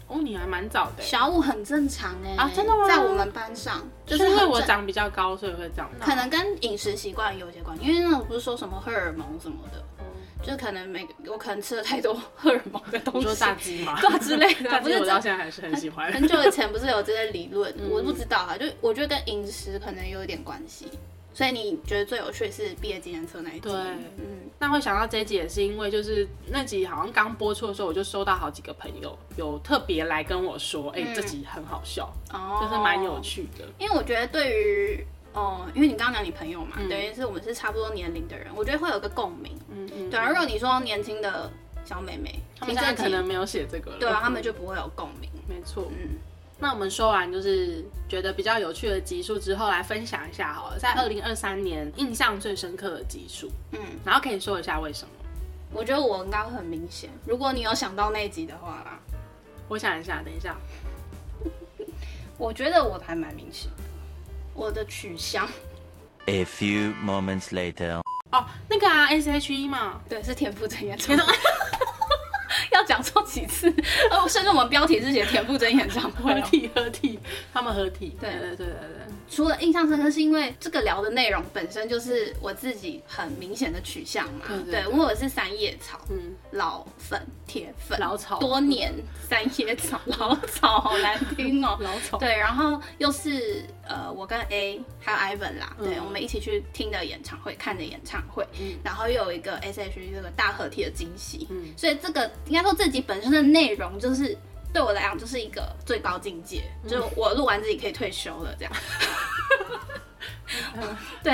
[0.08, 1.04] 哦，你还蛮早的。
[1.04, 2.36] 小五很正常哎。
[2.36, 2.88] 啊，真的吗？
[2.88, 5.90] 在我们班上，就是因为我长比较高，所以会这样。
[6.00, 9.84] 可能跟饮食习惯有些关系，因为那种不是说什么荷尔蒙什么的，
[10.42, 14.70] 就可能每个我可能吃了太多荷尔蒙的东西，说炸鸡嘛， 对之类的。
[14.82, 16.12] 不是，我到现在还是很喜欢。
[16.12, 20.88] 很久以前不是有这些理论， 我不知道啊，就我觉得跟饮食可能有一点关系。
[21.40, 23.62] 所以你觉得最有趣的是毕业纪念册那一集？
[23.62, 33.64] 对，嗯，那会想到这一集也是因为就是那集好像刚播出的时候，我就收到好几个朋友有特别来跟我说，哎、嗯欸，这集很好笑，哦，就是蛮有趣的。
[33.78, 40.10] 因为我觉得对于，哦、呃，因为你刚刚讲你朋友嘛，等于、嗯、是我们是差不多年龄的人，我觉得会有个共鸣，嗯嗯。
[40.10, 41.50] 对，啊如果你说年轻的
[41.86, 46.18] 小妹妹，他们现在可能没有写这个了，对啊，他们就不会有共鸣，没错，嗯。
[46.62, 55.12] 那我们说完就是觉得比较有趣的集数之后，来分享一下好了，在二零二三年印象最深刻的集数，嗯，然后可以说一下为什么？
[55.72, 59.00] 我觉得我应该会很明显，如果你有想到那集的话啦，
[59.70, 60.58] 我想一下，等一下，
[62.38, 63.72] 我觉得我还蛮明显，
[64.54, 65.48] 我的取向。
[66.26, 70.98] A few moments later，哦，那个啊，S H E 嘛，对，是田馥甄演。
[72.80, 73.70] 要讲错几次？
[74.12, 77.20] 哦，甚至我们标题是写田馥甄演唱会，合体合体，
[77.54, 78.16] 他们合体。
[78.20, 78.30] 对。
[78.30, 78.76] 对对对对。
[79.30, 84.46] 除了印象深刻，是因为这个聊的内容本身就是我自己很明显的取向嘛。
[84.66, 88.92] 对，因为我是三叶草，嗯，老粉、铁粉，老草，多年
[89.28, 92.18] 三叶草，老草好难听哦， 老草。
[92.18, 104.38] 对，然后又是呃，我跟 A 还有 Ivan 啦，对，我们一起去听的演唱会，看的演唱会，嗯，然后又有一个 S.H.E 这个大合体的惊喜，嗯，所以这个应该说自己本身的内容就是。
[104.72, 108.74] 对我来讲，就是一个最高境界，嗯、就我录完自己可以退休了，这样。
[110.76, 111.34] 嗯、 对，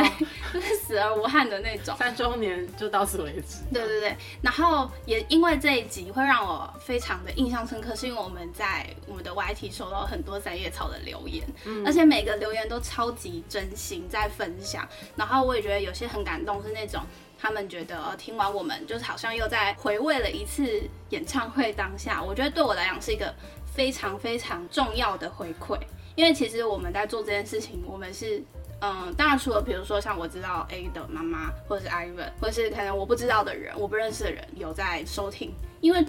[0.54, 1.94] 就是死而无憾的那种。
[1.98, 3.58] 三周年就到此为止。
[3.74, 17.02] 对对对，然后也因为这一集会让我非常的印象深刻，是因为我们在我们的 YT 收到很多三叶草的留言，嗯、而且每个留言都超级真心在分享，然后我也觉得有些很感动，是那种。
[17.46, 22.20] 他们觉得听完我们，就是好像又在回味了一次演唱会当下。
[22.20, 23.32] 我觉得对我来讲是一个
[23.72, 25.80] 非常非常重要的回馈，
[26.16, 28.42] 因为其实我们在做这件事情，我们是
[28.82, 36.04] 嗯，当然除了比如说像我知道 A 的妈妈，或者是 Ivan，或者是可能我不知道的人，我不认识的人有在收听，因为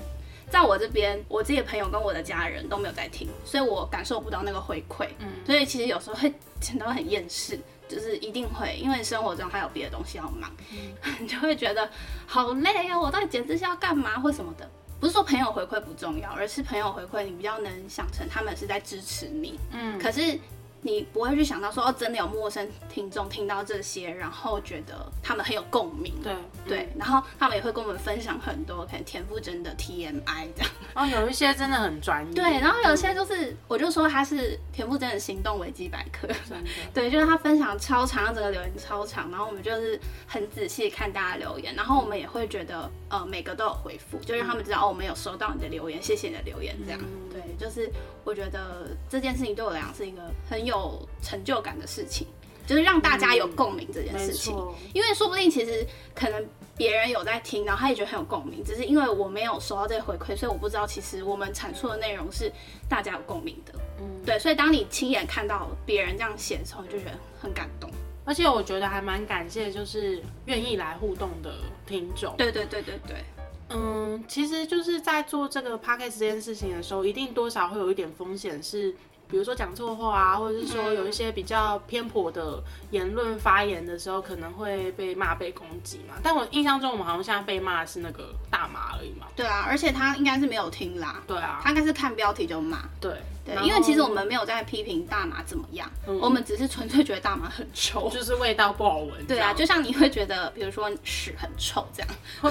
[0.50, 5.06] 在我这边，我自己的朋友跟我的家人都没有在听，所以我感受不到那个回馈。
[5.18, 6.32] 嗯，所以其实有时候会
[6.66, 7.60] 感到很厌世。
[7.88, 11.90] 就是一定会，因为生活中还有别的东西要忙，嗯、 你就会觉得
[12.26, 13.00] 好累哦。
[13.00, 14.68] 我到底剪这些要干嘛或什么的？
[14.98, 19.58] 不是说朋友回馈不重要，而是朋友回馈你比较能想成他们是在支持你。
[19.72, 20.38] 嗯，可是。
[20.82, 26.14] 你不会去想到说哦，真的有陌生听众听到这些，然后觉得他们很有共鸣。
[26.22, 26.34] 对
[26.66, 30.70] 对，然后他们也会跟我们分享很多可能田馥甄的 TMI 这样。
[30.94, 32.32] 哦，有一些真的很专业。
[32.32, 36.28] 对，然后有些就是，嗯、我就说他是田馥甄的行动维基百科。
[36.94, 47.00] 对，就是他分享超长，整个留言超长，然后我们就是很仔细看大家留言，然后我们也会觉得呃每个都有回复，就让他们知道哦，我们有收到你的留言，谢谢你的留言这样。
[47.02, 47.90] 嗯、对，就是
[48.22, 50.76] 我觉得这件事情对我来讲是一个很有。
[50.76, 52.26] 有成就感的事情，
[52.66, 54.54] 就是让大家有共鸣这件事情。
[54.54, 62.52] 嗯、因为说不定其实可能别人有在听，然后他也觉得很有共鸣，只是因为我没有收到这个回馈，所以我不知道其实我们阐述的内容是
[62.90, 63.72] 大家有共鸣的。
[64.00, 67.90] 嗯，对，所以当你亲眼看到别人这样写的时候，你就觉得很感动。
[68.26, 71.54] 而且我觉得还蛮感谢，就是愿意来互动的
[71.86, 72.34] 听众。
[72.36, 73.24] 对对对对对。
[73.70, 78.94] 嗯，其实就是在做这个 podcast 这件事情的时候，一定多少会有一点风险是。
[79.28, 86.14] 比如说讲错话啊，或者是说有一些比较偏颇的言论发言的时候，可能会被骂、被攻击嘛。
[86.22, 89.26] 但我印象中，我们好像现在被骂的是那个大麻而已嘛。
[89.34, 91.22] 对啊，而且他应该是没有听啦。
[91.26, 92.78] 对啊，他应该是看标题就骂。
[93.00, 93.12] 对。
[93.46, 99.24] 对，因为其实我们没有在批评大麻怎么样，嗯、我们只是纯粹觉得大麻很臭，就是味道不好闻。
[99.24, 102.08] 对啊，就像你会觉得，比如说屎很臭这样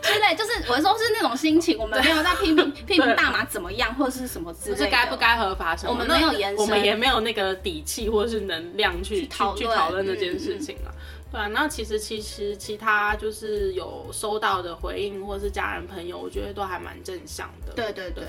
[0.00, 10.90] 之类，就是我说是那种心情，我们没有在批评批评大麻怎么样，或者是什么之类的，是该不该合法什么，我们没有延伸，我们也没有那个底气或者是能量去去讨论这件事情啊。
[11.30, 17.72] 对啊，那其实其实其他就是有收到的回应，或者是家人朋友，我觉得都还蛮正向的。
[17.74, 18.24] 对对对。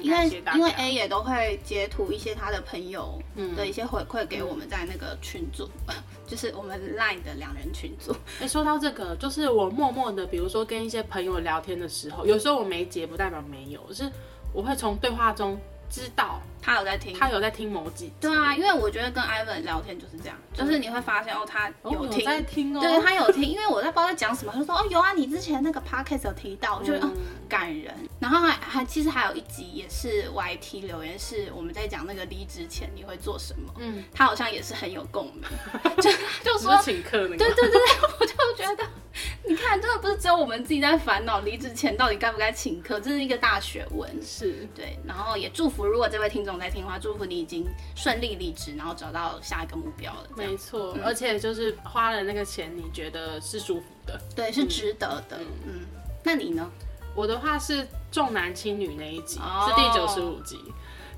[0.00, 3.22] 因为因为 A 也都会截图一些他的朋友
[3.56, 5.94] 的一些回馈给我们在那个群组，嗯、
[6.26, 8.12] 就是我们 Line 的两人群组。
[8.40, 14.10] 哎，说到这个，就是我默默的，比如说跟一些朋友聊天的时候，有时候我没截不代表没有，是
[14.52, 15.56] 我会从对话中
[15.90, 16.40] 知道。
[16.60, 18.12] 他有在听，他有在听某几集。
[18.20, 27.12] 对啊，因为我觉得跟 Ivan 聊天就是这样，就是你会发现哦，他有听，有在听哦，对他有听，因为我在不知道在讲什么，他说哦有啊，你之前那个 podcast 有提到，我觉得哦
[27.48, 27.94] 感人。
[28.18, 35.44] 然后还还其实还有一集也是 YT 留言，是我们在讲那个离职前你会做什么，嗯，他好像也是很有共鸣，
[36.02, 36.10] 就
[36.42, 37.80] 就说请客那个，对对对，
[38.18, 38.84] 我就觉得。
[39.48, 44.10] 你看，真的不是只有我们自己在烦恼离职前到底该不该请客，这是一个大学问。
[44.20, 50.28] 是对，然后也祝福，如果这位听众在听的话，祝福你已经顺利离职，然后找到下一个目标了。
[50.36, 55.38] 没错，嗯、而且就是花了那个钱，你觉得是舒服的，对，是值得的。
[55.38, 55.86] 嗯，嗯，
[56.24, 56.68] 那你呢？
[57.14, 60.60] 我的话是重男轻女那一集，哦、是第九十五集。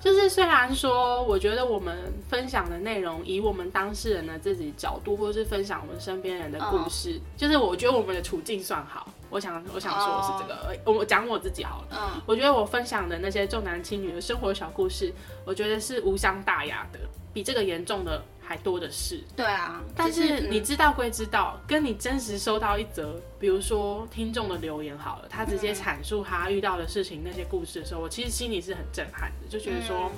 [0.00, 7.20] 就是虽然说，我觉得我们分享的内容以我们当事人的自己角度，或者是分享我们身边人的故事，uh.
[7.36, 9.08] 就是我觉得我们的处境算好。
[9.30, 11.88] 我想，我想说的是这个，我讲我自己好了。
[11.90, 15.12] 嗯，我觉得我分享的那些重男轻女的生活小故事，
[15.44, 17.00] 我觉得是无伤大雅的，
[17.34, 19.22] 比这个严重的还多的是。
[19.36, 30.10] 对啊，但是你知道归知道，跟你真实收到一则，比如说听众的留言好了，他直接阐述他遇到的事情那些故事的时候，我其实心里是很震撼的，就觉得说，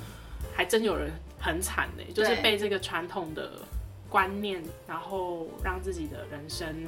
[0.55, 3.51] 还真有人很惨呢，就是被这个传统的
[4.09, 6.87] 观念，然后让自己的人生。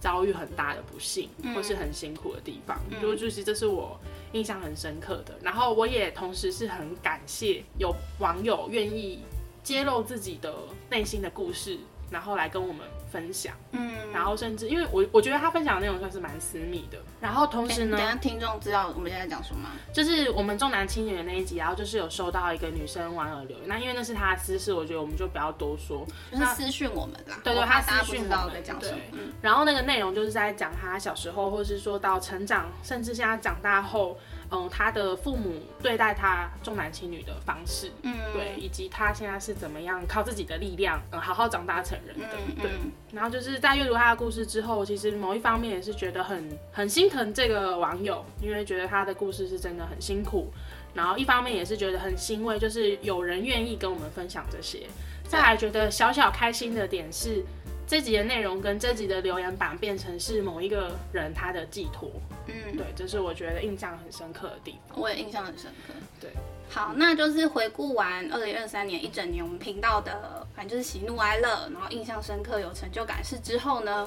[0.00, 3.98] 遭遇很大的不幸，或是很辛苦的地方，就、是这是我
[4.30, 5.36] 印象很深刻的。
[5.42, 9.24] 然后我也同时是很感谢有网友愿意
[9.68, 10.50] 揭露自己的
[10.88, 11.78] 内心的故事，
[12.10, 13.52] 然后来跟我们分享。
[13.72, 16.96] 嗯，然后甚至因为我我觉得他分享的内容算是蛮私密的。
[17.20, 19.72] 然后同时呢，等下听众知道我们现在讲什么吗？
[19.92, 27.38] 就是我们重男轻女的那一集，然后就是有收到一个女生网友留言，那因为那是她的私事，我觉得我们就不要多说，就是私讯我们啦。
[27.44, 28.98] 对对，他私讯我们在讲什么。
[29.12, 34.16] 嗯，然后那个内容就是在讲他小时候，或是说到成长，甚至现在长大后。
[34.50, 42.70] 嗯，他的父母对待他重男轻女的方式，嗯，对，以及他现在是怎么样靠自己的力量，嗯，好好长大成人的，嗯、对。
[43.12, 50.50] 然后就是在阅读他的故事之后，其实某一方面也是觉得很很心疼这个网友，因为觉得他的故事是真的很辛苦。
[50.94, 54.86] 然后一方面也是觉得很欣慰，就是有人愿意跟我们分享这些。
[55.24, 57.44] 再来觉得小小开心的点是。
[57.88, 62.10] 这集的内容跟这集的留言板变成是某一个人他的寄托，
[62.46, 65.00] 嗯，对，这是我觉得印象很深刻的地方。
[65.00, 65.94] 我也印象很深刻。
[66.20, 66.30] 对，
[66.68, 74.06] 好，那就是回顾完二零二三年一整年我们频道的，反正就是喜怒哀乐，然后印象深刻、有成就感是之后呢，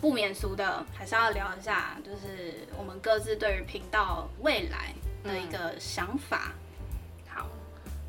[0.00, 6.52] 不免俗的还是要聊一下，就是我们各自对于频道未来的一个想法。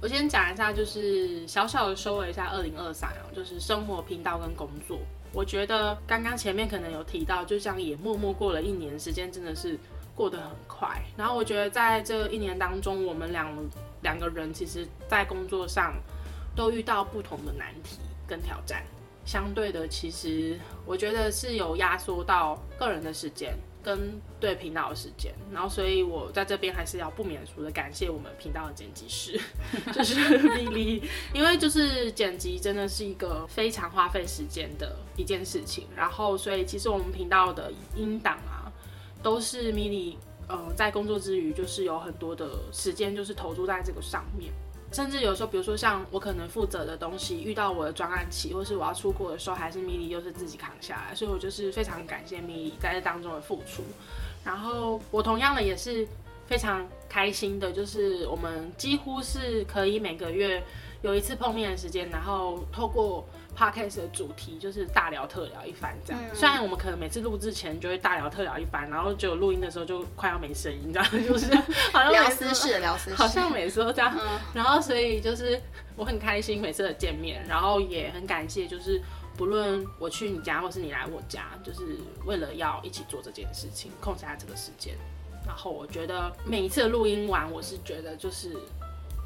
[0.01, 4.97] 我先讲一下，就是小小的收了一下二零二三哦，就是生活频道跟工作。
[5.31, 9.77] 我觉得刚刚前面可能有提到，就像也默默过了一年，时间真的是
[10.15, 10.99] 过得很快。
[11.15, 13.55] 然后我觉得在这一年当中，我们两
[14.01, 15.93] 两个人其实，在工作上
[16.55, 18.83] 都遇到不同的难题跟挑战。
[19.23, 23.55] 相对的，其实我觉得是有压缩到个人的时间。
[23.83, 29.39] 跟对频道的时间，然后所以我在这边还是要不免俗的感谢我们频道的剪辑师，
[29.93, 38.71] 就是米莉，因为就是剪辑真的是一个非常花费时间的一件事情，然后所以其实我们频道的音档啊，
[39.23, 40.17] 都是米莉
[40.47, 44.51] 呃在工作之余，就是有很多的时间就是投注在这个上面。
[44.91, 53.83] 甚至有时候，比如说像我可能负责的东西，遇到我的专案期，或是我要出国的时候，还是米莉又是自己扛下来，所以我就是非常感谢米莉在这当中的付出。
[54.43, 56.07] 然后我同样的也是
[56.45, 60.63] 非常开心的，就是我们几乎是可以每个月
[61.01, 63.25] 有一次碰面的时间，然后透过。
[63.57, 66.21] Podcast 的主题就是大聊特聊一番，这样。
[66.21, 71.09] 嗯、虽然我们可能每次录制前就会大聊特聊一番，然后就录音的时候就快要没声音，你知道吗？
[71.27, 71.53] 就是
[71.91, 74.17] 好像聊私事，聊私事，好像每次都这样。
[74.19, 75.61] 嗯、然后所以就是
[75.95, 79.01] 我很开心每次的见面，然后也很感谢，就是
[79.37, 84.95] 不论我去你家或是你来我家，就是为了要一起做这件事情，空下这个时间。
[85.45, 88.55] 然后我觉得每一次的录音完，我是觉得就是。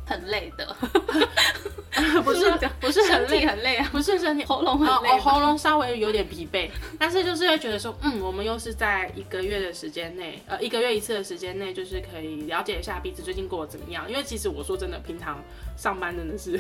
[0.06, 0.76] 很累的，
[2.24, 14.10] 不是不是很累很累啊，不是身体喉咙很累，喉咙稍微有点疲惫，但是就是会觉得说，嗯，我们又是在一个月的时间内，呃，一个月一次的时间内，就是可以了解一下彼此最近过得怎么样。
[14.10, 15.44] 因为其实我说真的，平常
[15.76, 16.60] 上班真的是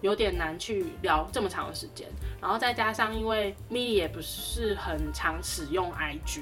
[0.00, 2.08] 有点难去聊这么长的时间，
[2.40, 6.40] 然后再加上因为 Milly 也不是很常使用 IG。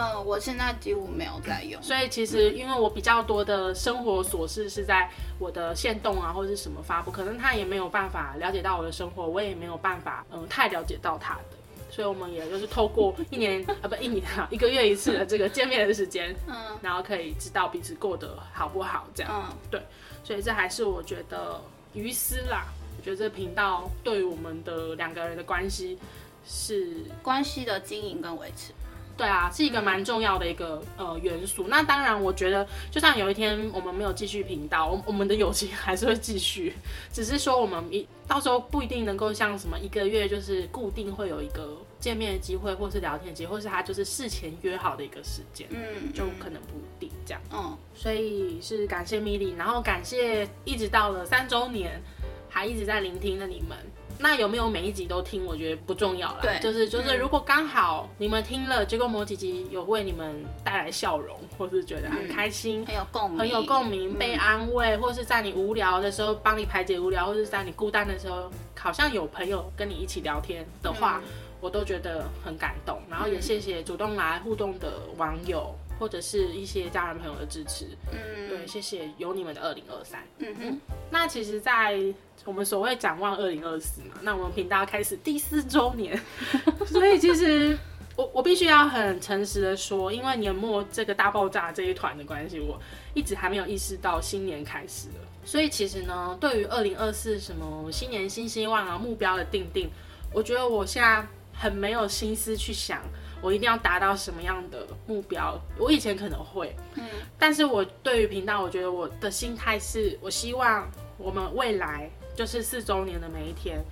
[0.00, 11.56] 嗯，我现在几乎没有在用，所以其实因为我比较多的生活琐事是在我的线动啊，或者是什么发布，可能他也没有办法了解到我的生活，我也没有办法嗯太了解到他的，
[11.90, 19.82] 所以我们也就是透过 一年啊不一年啊一个月一次的这个见面的时间，嗯，然后可以知道彼此过得好不好这样，嗯，对，
[20.24, 21.60] 所以这还是我觉得
[21.92, 22.66] 于私啦，
[22.98, 25.98] 我觉得这个频道对于我们的两个人的关系
[26.46, 28.72] 是关系的经营跟维持。
[29.20, 31.66] 对啊，是一个蛮重要的一个呃元素。
[31.68, 36.72] 那当然，我觉得就算有一天我们没有继续频道，我我们的友情还是会继续，
[37.12, 47.42] 只是说我们一到时候不一定能够像什么一个月就是固定会有一个见面的机会，或是聊天机会，或是他就是事前约好的一个时间，嗯，就可能不一定这样。
[47.52, 52.00] 嗯，所以是感谢米莉，然后感谢一直到了三周年
[52.48, 53.76] 还一直在聆听的你们。
[54.22, 55.46] 那有没有每一集都听？
[55.46, 56.40] 我觉得不重要了。
[56.42, 73.00] 对，就是就是，如果刚好你们听了，结果某几集有为你们带来笑容，或是觉得很开心，嗯、很有共鸣，很有共鸣，被安慰，嗯、或是在你无聊的时候帮你排解无聊，或是在你孤单的时候，好像有朋友跟你一起聊天的话，嗯、我都觉得很感动。
[73.08, 75.74] 然后也谢谢主动来互动的网友。
[76.00, 80.80] 或者是一些家人朋友的支持，嗯，对，谢谢有你们的二零二三，嗯哼。
[81.10, 82.00] 那其实，在
[82.46, 86.18] 我们所谓展望二零二四嘛，那我们频道开始第四周年，
[86.88, 87.76] 所以其实
[88.16, 92.80] 我我必须要很诚实的说，因为年末这个大爆炸这一团的关系，我
[93.12, 95.14] 一直还没有意识到新年开始了。
[95.44, 99.90] 所以其实呢，对于二零二四什么新年新希望啊目标的定定，
[100.32, 103.02] 我觉得我现在很没有心思去想。
[103.42, 105.58] 我一定要达到什么样的目标？
[105.78, 107.04] 我以前可能会，嗯，
[107.38, 113.82] 但是我对于频道，我觉得我的心态是，我希望我们未来就是四周年的每一天。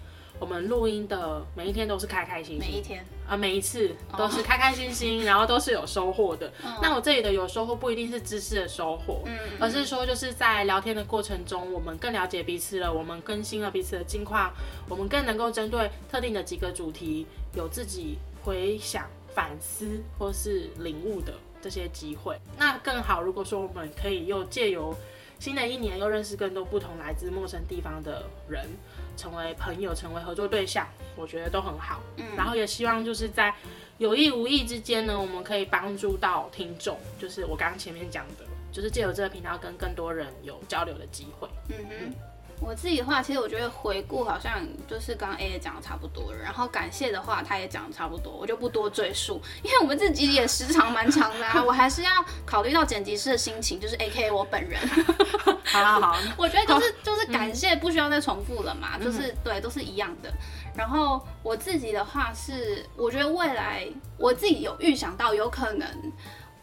[0.40, 6.48] 我们录音的每一天都是开开心心，每一天啊，每一次都是开开心心， 然后都是有收获的。
[6.80, 9.24] 那我这里的有收获不一定是知识的收获，
[9.58, 14.52] 而是说就是在聊天的过程中，我们更了解彼此了，我们更新了彼此的近况，
[14.88, 17.26] 我们更能够针对特定的几个主题
[17.56, 21.32] 有自己回想、反思或是领悟的
[21.62, 22.36] 这些机会。
[22.58, 24.92] 那更好，如果说我们可以又借由
[25.38, 28.68] 新的一年又认识更多不同来自陌生地方的人。
[29.16, 30.86] 成为朋友，成为合作对象，
[31.16, 32.00] 我觉得都很好。
[32.18, 33.52] 嗯，然后也希望就是在
[33.98, 41.48] 有意无意之间呢，我们可以帮助到听众，就是我刚刚前面讲的，就是借由这个频道跟更多人有交流的机会。
[41.68, 41.94] 嗯哼。
[42.00, 42.14] 嗯
[42.60, 52.10] 我自己的话，其实我觉得回顾好像就是刚刚 A 也讲的差不多了，然后感谢的话他也讲的差不多，我就不多赘述，因为我们自己也时长蛮长的啊，我还是要
[52.44, 54.78] 考虑到剪辑师的心情，就是 AKA 我本人。
[55.64, 60.32] 好好好，我觉得就是 就是感谢不需要再重复了嘛，就是对，都是一样的。
[60.74, 63.86] 然后我自己的话是，我觉得未来
[64.16, 65.88] 我自己有预想到有可能。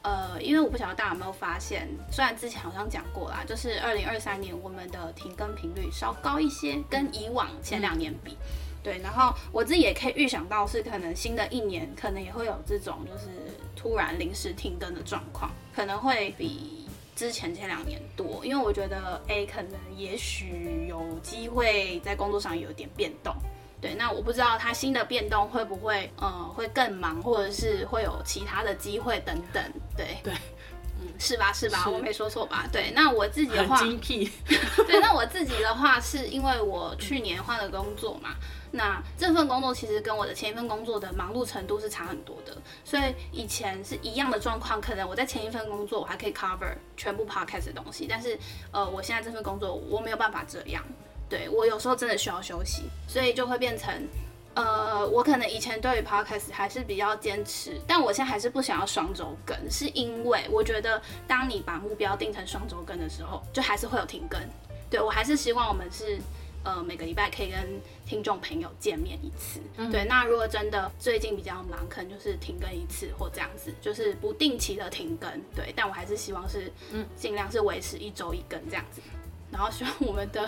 [0.06, 8.38] 呃，因为我不晓得大家有没有发现，虽然之前好像讲过啦，就是二零二三年我们的停更频率稍高一些，跟以往前两年比，
[8.84, 9.00] 对。
[9.00, 13.30] 然后我自己也可以预想到，是可能新的一年可能也会有这种就是
[13.76, 16.86] 突然临时停更的状况，可能会比
[17.16, 18.46] 之前前两年多。
[18.46, 23.36] 因为我觉得 A 可能也许有机会在工作上有点变动。
[23.86, 29.64] 对，那我不知道他新的变动会不会，呃，会更忙，或者是会有其他的机会等等。
[29.96, 30.34] 对对，
[31.00, 31.54] 嗯，是吧？
[31.54, 31.84] 是吧？
[31.84, 32.68] 是我没说错吧？
[32.72, 34.32] 对，那我自己的话，精辟。
[34.88, 38.32] 对，那我自己的话，是因为我去年换了工作嘛，
[38.72, 48.36] 那这份工作其实跟我的前一份工作的忙碌程度是差很多的，所以以前是一样的状况，可能我在前一份工作我还可以 cover 全部 podcast 的东西，但是
[48.72, 50.84] 呃，我现在这份工作我没有办法这样。
[51.28, 53.92] 对，我有时候真的需要休息，所以就会变成，
[54.54, 64.40] 呃，我可能以前对于 podcast 还是比较坚持，但我现在还是不想要双周更，是因为我觉得当你把目标定成双周更的时候，就还是会有停更。
[64.90, 66.20] 对，我还是希望我们是，
[66.64, 69.60] 呃，每个礼拜可以跟听众朋友见面一次。
[69.78, 75.30] 嗯、对，那如果真的最近比较忙，可能就是停更一次或这样子，就是不定期的停更。
[75.56, 79.02] 对，但我还是希望是，嗯，尽量是维持一周一更这样子，
[79.52, 80.48] 然后希望我们的。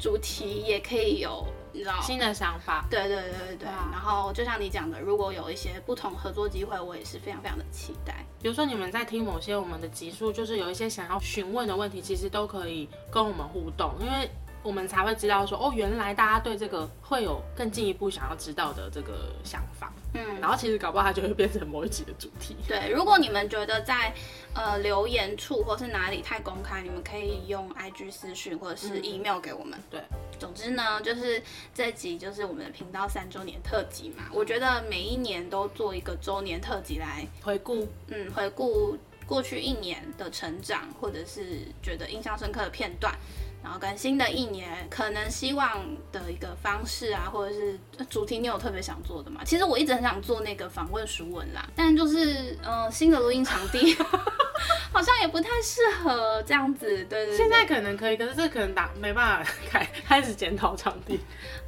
[0.00, 3.68] 主题也可以有，你知道新的想法，对对对对对。
[3.68, 8.24] 啊、然后就像你讲的，如果有一些不同合作机会，我也是非常非常的期待。
[8.40, 14.30] 比如说你们在听某些我们的集数，就是有一些想要询问的问题，其实都可以跟我们互动，因为
[14.62, 19.92] 我们才会知道说，哦，原来大家对这个会有更进一步想要知道的这个想法。
[20.12, 22.56] 嗯，然后其实搞不好它就会变成某一集的主题。
[22.66, 24.12] 对，如果你们觉得在
[24.54, 29.78] 呃留言处或是哪里太公开，你们可以用 IG 私讯或者是 email 给我们。
[29.78, 30.00] 嗯、对，
[30.38, 31.40] 总之呢，就是
[31.72, 34.24] 这集就是我们的频道三周年特辑嘛。
[34.32, 43.14] 我觉得每一年都做一个周年特辑来回顾，嗯，回顾过去一年的成长，或者是觉得印象深刻的片段。
[43.62, 49.42] 然后跟新的一年可能希望的一个方式啊，或者是主题，你有特别想做的吗？
[49.44, 53.94] 其实我一直很想做那个访问熟文啦，但就是呃新的录音场地
[54.92, 56.86] 好像也不太适合这样子。
[56.86, 61.20] 对对对，现在可能可以，可是这可能打没办法开开始检讨场地。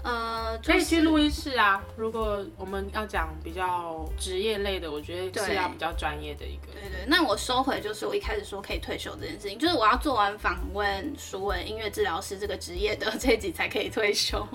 [0.03, 1.83] 呃，就是、可以去录音室啊。
[1.97, 6.73] 如果我们要讲比较职业类的，我觉得是要比较专业的一个。
[6.73, 14.47] 对，对对，那我收回就是我一开始说可以退休这件事情，就是我要做完访问熟文音乐治疗师这个职业的这一集才可以退休。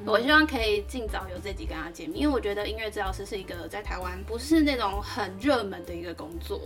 [0.00, 6.60] 嗯、我希望可以尽早有这集跟他见面，因为我觉得音乐治疗师是一个在台湾不是那种很热门的一个工作。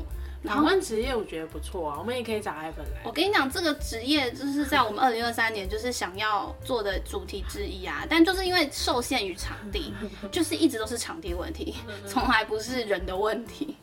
[0.45, 3.03] 访问职业我觉得不错啊，我们也可以找 Ivan 来。
[3.05, 9.93] 我跟你讲，这个职业就是在我们二零二三年就是想要做的主题之一啊，但就是因为受限于场地，
[10.31, 11.75] 就是一直都是场地问题，
[12.07, 13.77] 从来不是人的问题。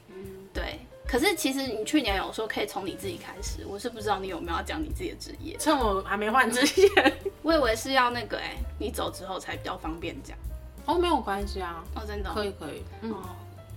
[0.54, 0.80] 对。
[1.08, 5.56] 可是其实你去年有说可以从你自己开始，我是不知道你有没有要讲你自己的职业。
[5.60, 6.90] 趁我还没换之前，
[7.44, 10.36] 我以为是要那个哎、欸，你走之后才比较方便讲。
[10.86, 11.84] 哦，没有关系啊。
[11.94, 12.34] 哦，真的。
[12.34, 12.84] 可以可以。
[13.02, 13.16] 嗯。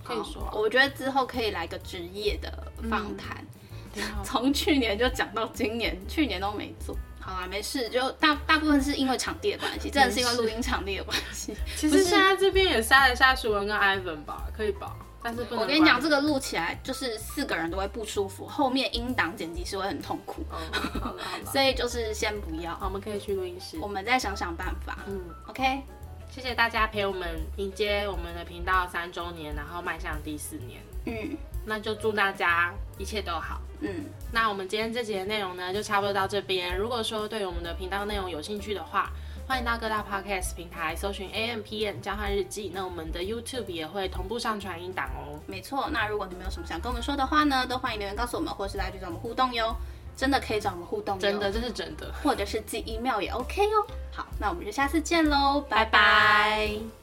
[0.09, 2.51] 可以说，我觉得之后可以来个职业的
[2.89, 3.45] 访谈，
[4.25, 6.97] 从、嗯、去年就讲到今年，去年都没做。
[7.19, 11.53] 好啊，没事，就大大部分是因为场地的关系，真的是因为录音场地的关系。
[11.75, 14.95] 其实现在这边也塞了下书文跟 Ivan 吧，可以吧？
[15.21, 20.43] 但是我跟你讲，这个录起来就是四个人都会不舒服，后面音档剪辑是会很痛苦。
[21.51, 22.79] 所以就是先不要。
[22.81, 24.99] 我们可以去录音室，我们再想想办法。
[25.07, 25.81] 嗯，OK。
[26.29, 27.27] 谢谢大家陪我们
[27.57, 30.79] 迎接我们的频道三周年，然后迈向第四年。
[31.05, 33.59] 嗯，那就祝大家一切都好。
[33.81, 36.77] 嗯，那我们今天这集的内容呢，就差不多到这边。
[36.77, 39.11] 如果说对我们的频道内容有兴趣的话，
[39.47, 42.71] 欢迎到各大 Podcast 平台搜寻 A M P N 交换日记。
[42.75, 45.39] 那我们的 YouTube 也会同步上传音档哦。
[45.47, 49.75] 没错，那如果你们有什么想跟我们说的话呢，都欢迎留言告诉我们，或是来去找我们互动哟。
[50.19, 53.87] 真的可以找我们互动，真的，这是真的，或者是寄 email 也 OK 哦。
[54.11, 56.98] 好，那我们就下次见喽，拜拜。